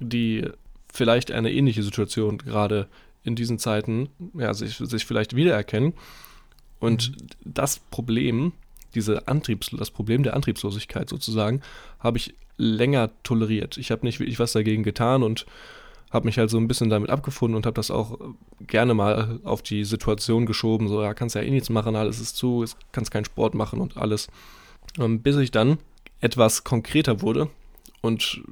[0.00, 0.46] die
[0.92, 2.88] vielleicht eine ähnliche Situation gerade
[3.22, 5.94] in diesen Zeiten ja, sich, sich vielleicht wiedererkennen.
[6.78, 7.26] Und mhm.
[7.44, 8.52] das Problem
[8.94, 11.62] diese Antriebs, das Problem der Antriebslosigkeit sozusagen,
[11.98, 13.78] habe ich länger toleriert.
[13.78, 15.46] Ich habe nicht wirklich was dagegen getan und
[16.10, 18.18] habe mich halt so ein bisschen damit abgefunden und habe das auch
[18.66, 20.88] gerne mal auf die Situation geschoben.
[20.88, 23.96] So, ja, kannst ja eh nichts machen, alles ist zu, kannst keinen Sport machen und
[23.96, 24.28] alles.
[24.98, 25.78] Ähm, bis ich dann
[26.20, 27.48] etwas konkreter wurde
[28.00, 28.42] und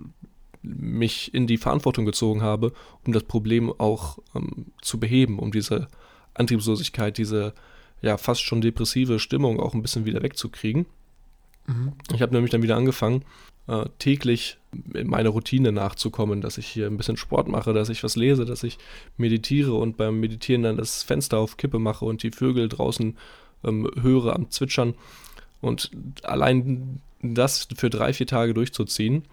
[0.63, 2.73] mich in die Verantwortung gezogen habe,
[3.05, 5.89] um das Problem auch ähm, zu beheben, um diese
[6.35, 7.55] Antriebslosigkeit, diese
[8.03, 10.87] ja fast schon depressive Stimmung auch ein bisschen wieder wegzukriegen.
[11.67, 11.93] Mhm.
[12.15, 13.25] Ich habe nämlich dann wieder angefangen,
[13.67, 14.59] äh, täglich
[14.95, 18.45] in meine Routine nachzukommen, dass ich hier ein bisschen Sport mache, dass ich was lese,
[18.45, 18.79] dass ich
[19.17, 23.17] meditiere und beim Meditieren dann das Fenster auf Kippe mache und die Vögel draußen
[23.65, 24.95] ähm, höre am Zwitschern.
[25.61, 25.91] Und
[26.23, 29.25] allein das für drei, vier Tage durchzuziehen,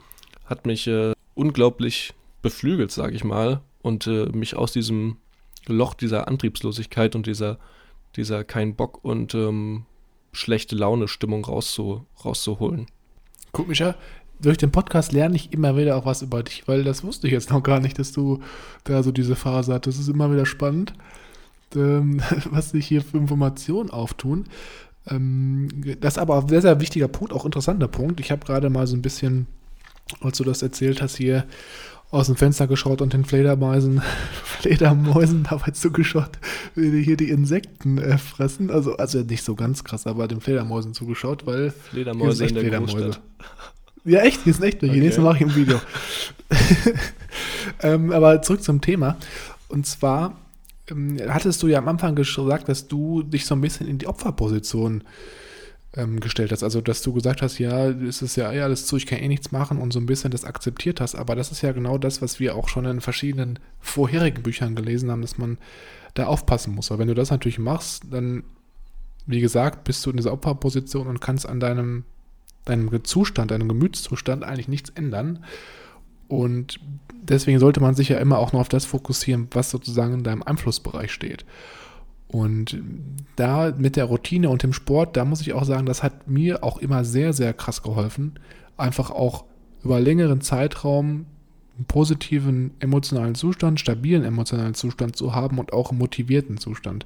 [0.45, 5.17] hat mich äh, unglaublich beflügelt, sage ich mal, und äh, mich aus diesem
[5.67, 7.57] Loch dieser Antriebslosigkeit und dieser
[8.15, 9.85] dieser kein Bock und ähm,
[10.31, 12.87] schlechte Laune Stimmung rauszu, rauszuholen.
[13.51, 13.95] Guck, Micha,
[14.39, 17.33] durch den Podcast lerne ich immer wieder auch was über dich, weil das wusste ich
[17.33, 18.41] jetzt noch gar nicht, dass du
[18.83, 19.97] da so diese Phase hattest.
[19.97, 20.93] Das ist immer wieder spannend,
[21.75, 24.45] ähm, was sich hier für Informationen auftun.
[25.07, 25.69] Ähm,
[26.01, 28.19] das ist aber ein sehr, sehr wichtiger Punkt, auch interessanter Punkt.
[28.19, 29.47] Ich habe gerade mal so ein bisschen,
[30.21, 31.45] als du das erzählt hast, hier
[32.11, 34.01] aus dem Fenster geschaut und den Fledermäusen,
[34.43, 36.31] Fledermäusen dabei zugeschaut,
[36.75, 38.69] wie die hier die Insekten äh, fressen.
[38.71, 42.95] Also, also nicht so ganz krass, aber den Fledermäusen zugeschaut, weil Fledermäuse in der Fledermäuse.
[42.95, 43.21] Großstadt.
[44.05, 44.93] Ja, echt, die sind echt welche.
[44.93, 45.01] Okay.
[45.01, 45.81] Nächstes Mal mache ich ein Video.
[47.81, 49.17] ähm, aber zurück zum Thema.
[49.67, 50.37] Und zwar
[50.89, 54.07] ähm, hattest du ja am Anfang gesagt, dass du dich so ein bisschen in die
[54.07, 55.03] Opferposition
[55.95, 56.63] ähm, gestellt hast.
[56.63, 59.51] Also, dass du gesagt hast, ja, es ist ja alles zu, ich kann eh nichts
[59.51, 61.15] machen und so ein bisschen das akzeptiert hast.
[61.15, 65.11] Aber das ist ja genau das, was wir auch schon in verschiedenen vorherigen Büchern gelesen
[65.11, 65.57] haben, dass man
[66.13, 66.91] da aufpassen muss.
[66.91, 68.43] Weil wenn du das natürlich machst, dann,
[69.25, 72.03] wie gesagt, bist du in dieser Opferposition und kannst an deinem,
[72.65, 75.45] deinem Zustand, deinem Gemütszustand eigentlich nichts ändern.
[76.27, 76.79] Und
[77.21, 80.43] deswegen sollte man sich ja immer auch noch auf das fokussieren, was sozusagen in deinem
[80.43, 81.45] Einflussbereich steht.
[82.35, 82.77] Und
[83.37, 86.65] da mit der Routine und dem Sport, da muss ich auch sagen, das hat mir
[86.65, 88.33] auch immer sehr, sehr krass geholfen.
[88.75, 89.45] Einfach auch
[89.85, 91.27] über längeren Zeitraum
[91.77, 97.05] einen positiven emotionalen Zustand, stabilen emotionalen Zustand zu haben und auch einen motivierten Zustand.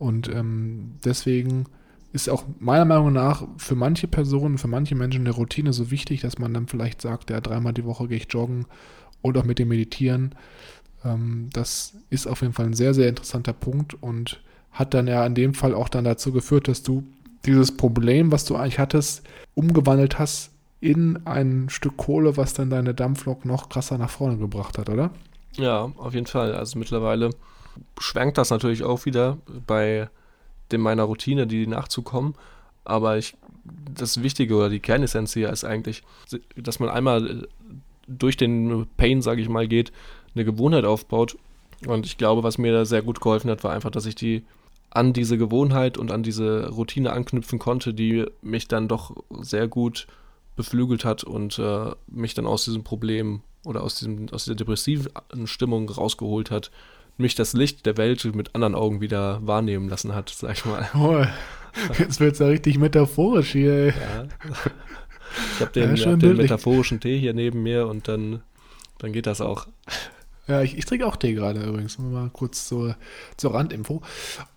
[0.00, 1.66] Und ähm, deswegen
[2.12, 6.22] ist auch meiner Meinung nach für manche Personen, für manche Menschen eine Routine so wichtig,
[6.22, 8.66] dass man dann vielleicht sagt, ja, dreimal die Woche gehe ich joggen
[9.22, 10.34] oder auch mit dem Meditieren.
[11.04, 14.40] Ähm, das ist auf jeden Fall ein sehr, sehr interessanter Punkt und
[14.76, 17.02] hat dann ja in dem Fall auch dann dazu geführt, dass du
[17.46, 19.22] dieses Problem, was du eigentlich hattest,
[19.54, 24.76] umgewandelt hast in ein Stück Kohle, was dann deine Dampflok noch krasser nach vorne gebracht
[24.76, 25.10] hat, oder?
[25.54, 26.54] Ja, auf jeden Fall.
[26.54, 27.30] Also mittlerweile
[27.98, 30.10] schwankt das natürlich auch wieder bei
[30.70, 32.34] dem meiner Routine, die nachzukommen.
[32.84, 33.34] Aber ich,
[33.94, 36.02] das Wichtige oder die Kernessenz hier ist eigentlich,
[36.54, 37.48] dass man einmal
[38.06, 39.92] durch den Pain, sage ich mal, geht,
[40.34, 41.38] eine Gewohnheit aufbaut.
[41.86, 44.44] Und ich glaube, was mir da sehr gut geholfen hat, war einfach, dass ich die
[44.90, 50.06] an diese Gewohnheit und an diese Routine anknüpfen konnte, die mich dann doch sehr gut
[50.56, 55.10] beflügelt hat und äh, mich dann aus diesem Problem oder aus, diesem, aus dieser depressiven
[55.44, 56.70] Stimmung rausgeholt hat,
[57.18, 60.88] mich das Licht der Welt mit anderen Augen wieder wahrnehmen lassen hat, sag ich mal.
[60.94, 61.24] Oh,
[61.98, 63.72] jetzt wird es ja richtig metaphorisch hier.
[63.72, 63.88] Ey.
[63.88, 64.28] Ja.
[65.54, 68.42] Ich habe den, ja, hab den metaphorischen Tee hier neben mir und dann,
[68.98, 69.66] dann geht das auch.
[70.48, 71.98] Ja, ich, ich trinke auch Tee gerade übrigens.
[71.98, 72.96] Mal kurz zur,
[73.36, 74.02] zur Randinfo.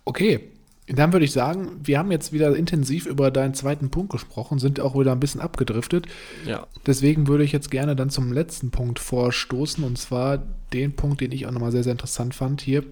[0.04, 0.50] Okay,
[0.86, 4.80] dann würde ich sagen, wir haben jetzt wieder intensiv über deinen zweiten Punkt gesprochen, sind
[4.80, 6.06] auch wieder ein bisschen abgedriftet.
[6.44, 6.66] Ja.
[6.86, 11.32] Deswegen würde ich jetzt gerne dann zum letzten Punkt vorstoßen und zwar den Punkt, den
[11.32, 12.84] ich auch nochmal sehr, sehr interessant fand hier.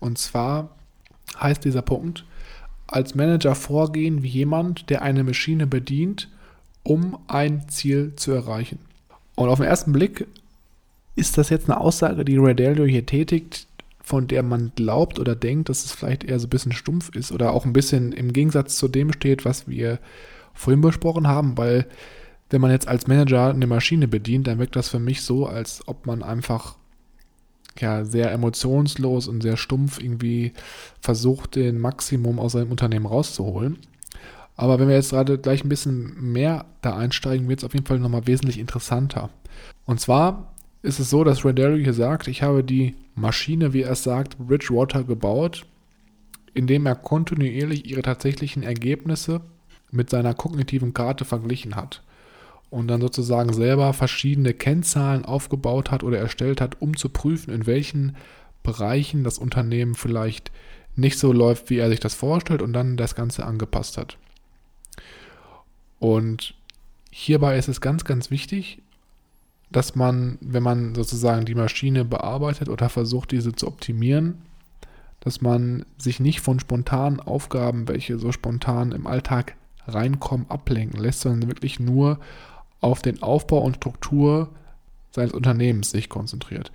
[0.00, 0.76] Und zwar
[1.40, 2.24] heißt dieser Punkt,
[2.86, 6.28] als Manager vorgehen wie jemand, der eine Maschine bedient,
[6.82, 8.78] um ein Ziel zu erreichen.
[9.36, 10.26] Und auf den ersten Blick
[11.16, 13.66] ist das jetzt eine Aussage, die Redelio hier tätigt,
[14.02, 17.32] von der man glaubt oder denkt, dass es vielleicht eher so ein bisschen stumpf ist
[17.32, 19.98] oder auch ein bisschen im Gegensatz zu dem steht, was wir
[20.54, 21.86] vorhin besprochen haben, weil
[22.50, 25.86] wenn man jetzt als Manager eine Maschine bedient, dann wirkt das für mich so, als
[25.86, 26.76] ob man einfach
[27.78, 30.52] ja sehr emotionslos und sehr stumpf irgendwie
[31.00, 33.78] versucht, den Maximum aus seinem Unternehmen rauszuholen.
[34.56, 37.86] Aber wenn wir jetzt gerade gleich ein bisschen mehr da einsteigen, wird es auf jeden
[37.86, 39.30] Fall nochmal wesentlich interessanter.
[39.86, 43.92] Und zwar ist es so, dass Rendario hier sagt, ich habe die Maschine, wie er
[43.92, 45.66] es sagt, Bridgewater gebaut,
[46.54, 49.42] indem er kontinuierlich ihre tatsächlichen Ergebnisse
[49.90, 52.02] mit seiner kognitiven Karte verglichen hat
[52.70, 57.66] und dann sozusagen selber verschiedene Kennzahlen aufgebaut hat oder erstellt hat, um zu prüfen, in
[57.66, 58.16] welchen
[58.62, 60.50] Bereichen das Unternehmen vielleicht
[60.96, 64.18] nicht so läuft, wie er sich das vorstellt und dann das Ganze angepasst hat.
[65.98, 66.54] Und
[67.10, 68.80] hierbei ist es ganz, ganz wichtig,
[69.70, 74.42] dass man, wenn man sozusagen die Maschine bearbeitet oder versucht, diese zu optimieren,
[75.20, 79.54] dass man sich nicht von spontanen Aufgaben, welche so spontan im Alltag
[79.86, 82.18] reinkommen, ablenken lässt, sondern wirklich nur
[82.80, 84.48] auf den Aufbau und Struktur
[85.12, 86.72] seines Unternehmens sich konzentriert.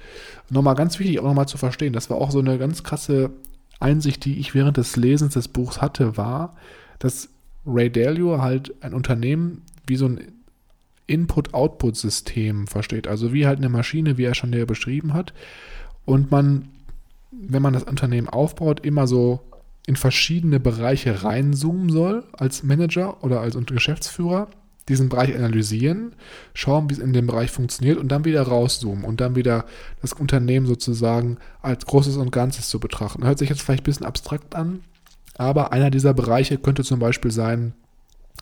[0.50, 3.32] Nochmal ganz wichtig, auch nochmal zu verstehen, das war auch so eine ganz krasse
[3.80, 6.56] Einsicht, die ich während des Lesens des Buchs hatte, war,
[7.00, 7.30] dass
[7.66, 10.20] Ray Dalio halt ein Unternehmen wie so ein
[11.08, 13.08] Input-Output-System versteht.
[13.08, 15.34] Also wie halt eine Maschine, wie er schon hier beschrieben hat.
[16.06, 16.70] Und man,
[17.32, 19.42] wenn man das Unternehmen aufbaut, immer so
[19.88, 24.48] in verschiedene Bereiche reinzoomen soll als Manager oder als Geschäftsführer,
[24.88, 26.14] diesen Bereich analysieren,
[26.54, 29.66] schauen, wie es in dem Bereich funktioniert und dann wieder rauszoomen und dann wieder
[30.02, 33.26] das Unternehmen sozusagen als Großes und Ganzes zu betrachten.
[33.26, 34.82] Hört sich jetzt vielleicht ein bisschen abstrakt an,
[35.38, 37.74] aber einer dieser Bereiche könnte zum Beispiel sein,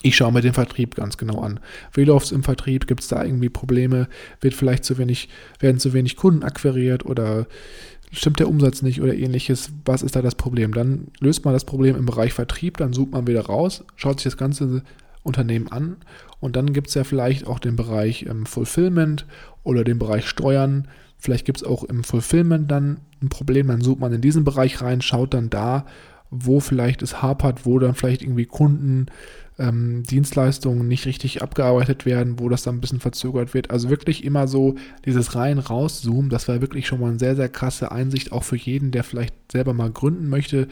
[0.05, 1.61] Ich schaue mir den Vertrieb ganz genau an.
[1.93, 2.87] Wie läuft es im Vertrieb?
[2.87, 4.09] Gibt es da irgendwie Probleme?
[4.41, 7.47] Wird vielleicht zu wenig, werden zu wenig Kunden akquiriert oder
[8.11, 9.71] stimmt der Umsatz nicht oder ähnliches?
[9.85, 10.73] Was ist da das Problem?
[10.73, 14.25] Dann löst man das Problem im Bereich Vertrieb, dann sucht man wieder raus, schaut sich
[14.25, 14.83] das ganze
[15.23, 15.95] Unternehmen an
[16.41, 19.25] und dann gibt es ja vielleicht auch den Bereich ähm, Fulfillment
[19.63, 20.89] oder den Bereich Steuern.
[21.17, 24.81] Vielleicht gibt es auch im Fulfillment dann ein Problem, dann sucht man in diesen Bereich
[24.81, 25.85] rein, schaut dann da,
[26.29, 29.05] wo vielleicht es hapert, wo dann vielleicht irgendwie Kunden
[29.59, 33.71] ähm, Dienstleistungen nicht richtig abgearbeitet werden, wo das dann ein bisschen verzögert wird.
[33.71, 37.35] Also wirklich immer so dieses rein raus Zoom, das war wirklich schon mal eine sehr,
[37.35, 40.67] sehr krasse Einsicht, auch für jeden, der vielleicht selber mal gründen möchte,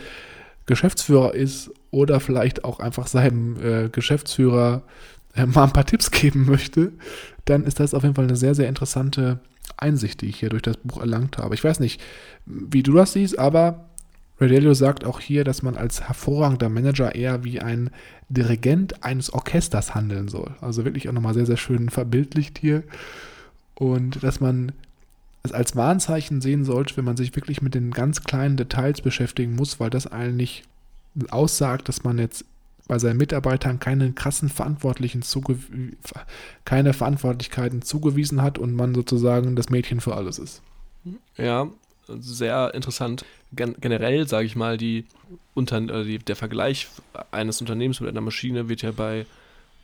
[0.66, 4.84] Geschäftsführer ist oder vielleicht auch einfach seinem äh, Geschäftsführer
[5.36, 6.92] äh, mal ein paar Tipps geben möchte,
[7.46, 9.40] dann ist das auf jeden Fall eine sehr, sehr interessante
[9.78, 11.56] Einsicht, die ich hier durch das Buch erlangt habe.
[11.56, 12.02] Ich weiß nicht,
[12.46, 13.91] wie du das siehst, aber
[14.42, 17.92] Redelio sagt auch hier, dass man als hervorragender Manager eher wie ein
[18.28, 20.56] Dirigent eines Orchesters handeln soll.
[20.62, 22.84] Also wirklich auch nochmal sehr, sehr schön verbildlicht hier.
[23.76, 24.72] Und dass man
[25.44, 29.56] es als Warnzeichen sehen sollte, wenn man sich wirklich mit den ganz kleinen Details beschäftigen
[29.56, 30.64] muss, weil das eigentlich
[31.30, 32.46] aussagt, dass man jetzt
[32.88, 35.24] bei seinen Mitarbeitern keine krassen Verantwortlichen
[36.66, 40.62] keine Verantwortlichkeiten zugewiesen hat und man sozusagen das Mädchen für alles ist.
[41.38, 41.68] Ja,
[42.08, 43.24] sehr interessant.
[43.54, 45.06] Gen generell, sage ich mal, die,
[45.54, 46.88] unter, äh, die, der Vergleich
[47.32, 49.26] eines Unternehmens mit einer Maschine wird ja bei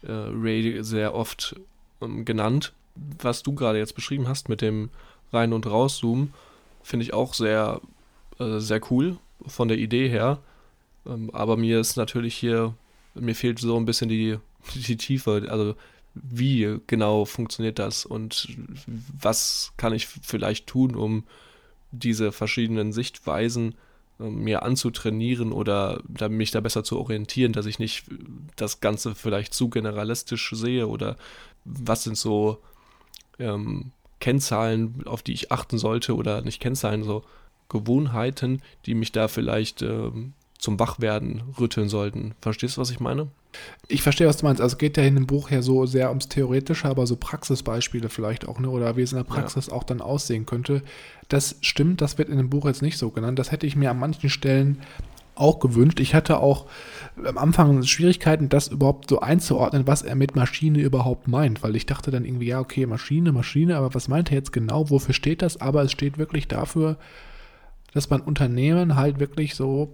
[0.04, 1.56] äh, Ray sehr oft
[2.02, 2.74] ähm, genannt.
[3.22, 4.90] Was du gerade jetzt beschrieben hast mit dem
[5.32, 6.34] Rein- und Rauszoomen,
[6.82, 7.82] finde ich auch sehr,
[8.40, 10.40] äh, sehr cool von der Idee her.
[11.06, 12.74] Ähm, aber mir ist natürlich hier,
[13.16, 14.38] mir fehlt so ein bisschen die,
[14.76, 15.48] die Tiefe.
[15.50, 15.76] Also
[16.14, 18.48] wie genau funktioniert das und
[19.20, 21.24] was kann ich vielleicht tun, um
[21.92, 23.76] diese verschiedenen Sichtweisen
[24.20, 28.06] äh, mir anzutrainieren oder mich da besser zu orientieren, dass ich nicht
[28.56, 31.18] das Ganze vielleicht zu generalistisch sehe oder
[31.66, 32.62] was sind so
[33.40, 37.24] ähm, Kennzahlen, auf die ich achten sollte oder nicht Kennzahlen, so
[37.70, 42.34] Gewohnheiten, die mich da vielleicht ähm, zum Wachwerden rütteln sollten.
[42.42, 43.28] Verstehst du, was ich meine?
[43.88, 44.62] Ich verstehe, was du meinst.
[44.62, 48.10] Also es geht ja in dem Buch ja so sehr ums Theoretische, aber so Praxisbeispiele
[48.10, 48.70] vielleicht auch, ne?
[48.70, 49.74] Oder wie es in der Praxis ja.
[49.74, 50.82] auch dann aussehen könnte.
[51.30, 53.40] Das stimmt, das wird in dem Buch jetzt nicht so genannt.
[53.40, 54.82] Das hätte ich mir an manchen Stellen
[55.36, 56.00] auch gewünscht.
[56.00, 56.66] Ich hatte auch
[57.24, 61.86] am Anfang Schwierigkeiten, das überhaupt so einzuordnen, was er mit Maschine überhaupt meint, weil ich
[61.86, 64.90] dachte dann irgendwie, ja, okay, Maschine, Maschine, aber was meint er jetzt genau?
[64.90, 65.62] Wofür steht das?
[65.62, 66.98] Aber es steht wirklich dafür,
[67.94, 69.94] dass man Unternehmen halt wirklich so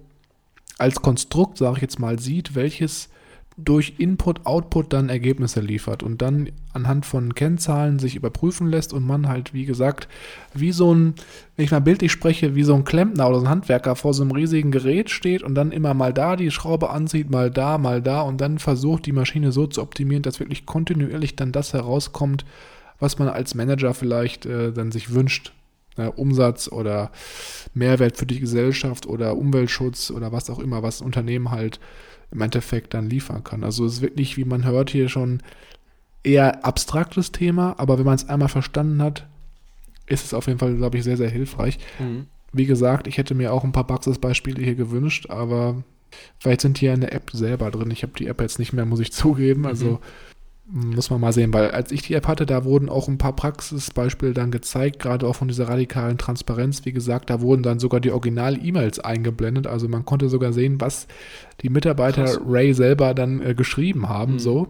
[0.77, 3.09] als Konstrukt, sage ich jetzt mal, sieht, welches
[3.55, 9.05] durch Input, Output dann Ergebnisse liefert und dann anhand von Kennzahlen sich überprüfen lässt und
[9.05, 10.07] man halt, wie gesagt,
[10.55, 11.13] wie so ein,
[11.55, 14.23] wenn ich mal bildlich spreche, wie so ein Klempner oder so ein Handwerker vor so
[14.23, 18.01] einem riesigen Gerät steht und dann immer mal da die Schraube anzieht, mal da, mal
[18.01, 22.45] da und dann versucht, die Maschine so zu optimieren, dass wirklich kontinuierlich dann das herauskommt,
[22.99, 25.53] was man als Manager vielleicht äh, dann sich wünscht
[25.97, 27.11] äh, Umsatz oder
[27.73, 31.79] Mehrwert für die Gesellschaft oder Umweltschutz oder was auch immer, was Unternehmen halt
[32.31, 33.63] im Endeffekt dann liefern kann.
[33.63, 35.41] Also es ist wirklich, wie man hört, hier schon
[36.23, 39.27] eher abstraktes Thema, aber wenn man es einmal verstanden hat,
[40.07, 41.79] ist es auf jeden Fall, glaube ich, sehr, sehr hilfreich.
[41.99, 42.27] Mhm.
[42.51, 45.83] Wie gesagt, ich hätte mir auch ein paar Praxisbeispiele hier gewünscht, aber
[46.39, 47.91] vielleicht sind ja in der App selber drin.
[47.91, 49.65] Ich habe die App jetzt nicht mehr, muss ich zugeben.
[49.65, 49.99] Also mhm.
[50.65, 53.35] Muss man mal sehen, weil als ich die App hatte, da wurden auch ein paar
[53.35, 56.85] Praxisbeispiele dann gezeigt, gerade auch von dieser radikalen Transparenz.
[56.85, 59.67] Wie gesagt, da wurden dann sogar die Original-E-Mails eingeblendet.
[59.67, 61.07] Also man konnte sogar sehen, was
[61.61, 62.39] die Mitarbeiter Krass.
[62.45, 64.33] Ray selber dann äh, geschrieben haben.
[64.33, 64.39] Mhm.
[64.39, 64.69] So.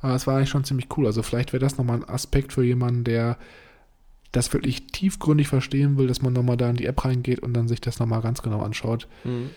[0.00, 1.06] Aber es war eigentlich schon ziemlich cool.
[1.06, 3.38] Also vielleicht wäre das nochmal ein Aspekt für jemanden, der
[4.30, 7.66] das wirklich tiefgründig verstehen will, dass man nochmal da in die App reingeht und dann
[7.66, 9.50] sich das nochmal ganz genau anschaut, mhm.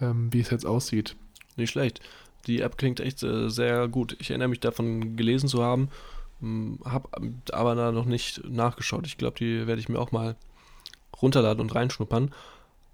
[0.00, 1.16] ähm, wie es jetzt aussieht.
[1.56, 2.00] Nicht schlecht.
[2.46, 4.16] Die App klingt echt äh, sehr gut.
[4.20, 5.88] Ich erinnere mich davon gelesen zu haben,
[6.40, 7.08] hm, habe
[7.52, 9.06] aber da noch nicht nachgeschaut.
[9.06, 10.36] Ich glaube, die werde ich mir auch mal
[11.20, 12.32] runterladen und reinschnuppern.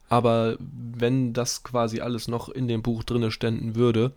[0.09, 4.13] Aber wenn das quasi alles noch in dem Buch drinne ständen würde,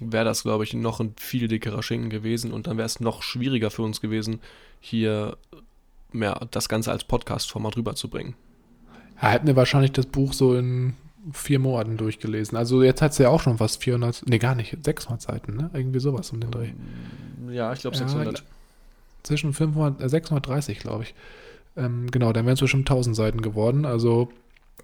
[0.00, 3.22] wäre das, glaube ich, noch ein viel dickerer Schinken gewesen und dann wäre es noch
[3.22, 4.40] schwieriger für uns gewesen,
[4.80, 5.36] hier
[6.12, 8.34] mehr das Ganze als Podcast-Format rüberzubringen.
[9.20, 10.94] Ja, hätten wir wahrscheinlich das Buch so in
[11.32, 12.56] vier Monaten durchgelesen.
[12.56, 15.70] Also jetzt hat es ja auch schon fast 400, nee gar nicht, 600 Seiten, ne?
[15.72, 16.70] Irgendwie sowas um den Dreh.
[17.50, 18.38] Ja, ich glaube 600.
[18.38, 18.44] Ja,
[19.22, 21.14] zwischen 500, äh, 630, glaube ich.
[21.76, 23.84] Ähm, genau, dann wären es bestimmt 1000 Seiten geworden.
[23.84, 24.30] Also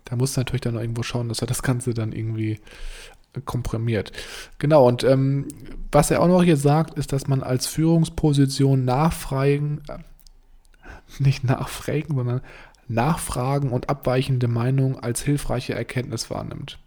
[0.05, 2.59] da muss natürlich dann irgendwo schauen, dass er das Ganze dann irgendwie
[3.45, 4.13] komprimiert.
[4.59, 5.47] Genau, und ähm,
[5.93, 9.99] was er auch noch hier sagt, ist, dass man als Führungsposition nachfragen, äh,
[11.19, 12.41] nicht nachfragen, sondern
[12.91, 16.79] Nachfragen und abweichende Meinungen als hilfreiche Erkenntnis wahrnimmt.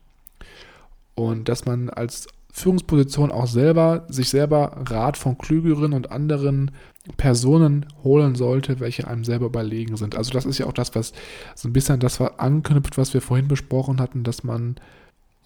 [1.16, 6.72] Und dass man als Führungsposition auch selber, sich selber Rat von klügeren und anderen
[7.18, 10.16] Personen holen sollte, welche einem selber überlegen sind.
[10.16, 11.14] Also das ist ja auch das, was
[11.56, 14.76] so ein bisschen das anknüpft, was wir vorhin besprochen hatten, dass man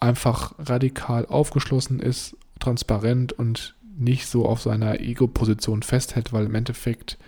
[0.00, 7.18] einfach radikal aufgeschlossen ist, transparent und nicht so auf seiner Ego-Position festhält, weil im Endeffekt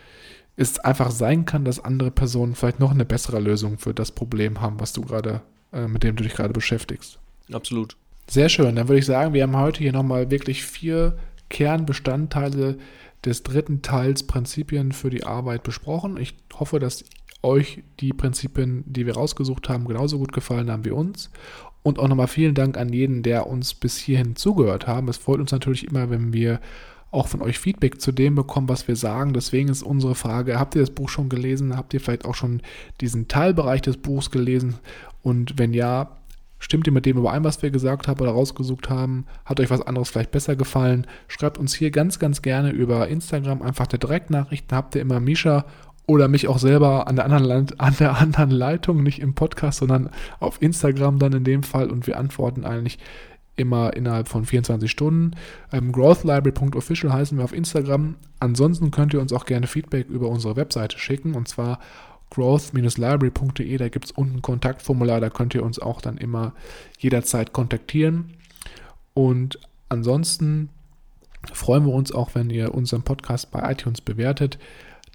[0.60, 4.60] es einfach sein kann, dass andere Personen vielleicht noch eine bessere Lösung für das Problem
[4.60, 5.40] haben, was du gerade,
[5.72, 7.18] äh, mit dem du dich gerade beschäftigst.
[7.50, 7.96] Absolut.
[8.28, 8.76] Sehr schön.
[8.76, 11.16] Dann würde ich sagen, wir haben heute hier nochmal wirklich vier
[11.48, 12.76] Kernbestandteile
[13.24, 16.18] des dritten Teils Prinzipien für die Arbeit besprochen.
[16.18, 17.04] Ich hoffe, dass
[17.42, 21.30] euch die Prinzipien, die wir rausgesucht haben, genauso gut gefallen haben wie uns.
[21.82, 25.08] Und auch nochmal vielen Dank an jeden, der uns bis hierhin zugehört haben.
[25.08, 26.60] Es freut uns natürlich immer, wenn wir
[27.10, 29.32] auch von euch Feedback zu dem bekommen, was wir sagen.
[29.32, 31.76] Deswegen ist unsere Frage, habt ihr das Buch schon gelesen?
[31.76, 32.62] Habt ihr vielleicht auch schon
[33.00, 34.76] diesen Teilbereich des Buchs gelesen?
[35.22, 36.16] Und wenn ja,
[36.58, 39.26] stimmt ihr mit dem überein, was wir gesagt haben oder rausgesucht haben?
[39.44, 41.06] Hat euch was anderes vielleicht besser gefallen?
[41.26, 44.72] Schreibt uns hier ganz, ganz gerne über Instagram einfach eine Direktnachricht.
[44.72, 45.64] habt ihr immer Misha
[46.06, 50.10] oder mich auch selber an der, anderen an der anderen Leitung, nicht im Podcast, sondern
[50.40, 52.98] auf Instagram dann in dem Fall und wir antworten eigentlich
[53.56, 55.32] immer innerhalb von 24 Stunden.
[55.72, 58.16] Ähm, growthlibrary.official heißen wir auf Instagram.
[58.38, 61.78] Ansonsten könnt ihr uns auch gerne Feedback über unsere Webseite schicken und zwar
[62.30, 63.76] growth-library.de.
[63.76, 66.54] Da gibt es unten ein Kontaktformular, da könnt ihr uns auch dann immer
[66.98, 68.34] jederzeit kontaktieren.
[69.14, 70.70] Und ansonsten
[71.52, 74.58] freuen wir uns auch, wenn ihr unseren Podcast bei iTunes bewertet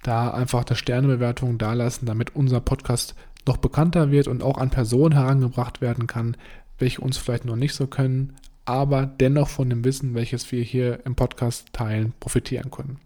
[0.06, 3.16] da einfach das Sternebewertung dalassen, damit unser Podcast
[3.48, 6.38] noch bekannter wird und auch an Personen herangebracht werden kann,
[6.80, 11.06] welche uns vielleicht noch nicht so können, aber dennoch von dem Wissen, welches wir hier
[11.06, 13.00] im Podcast teilen, profitieren können.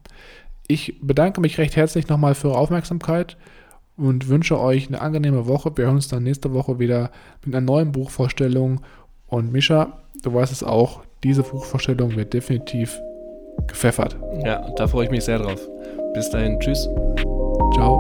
[0.67, 3.37] Ich bedanke mich recht herzlich nochmal für eure Aufmerksamkeit
[3.97, 5.75] und wünsche euch eine angenehme Woche.
[5.75, 7.11] Wir hören uns dann nächste Woche wieder
[7.43, 8.81] mit einer neuen Buchvorstellung.
[9.27, 12.99] Und Mischa, du weißt es auch, diese Buchvorstellung wird definitiv
[13.67, 14.15] gepfeffert.
[14.45, 15.59] Ja, da freue ich mich sehr drauf.
[16.13, 16.87] Bis dahin, tschüss.
[17.73, 17.99] Ciao.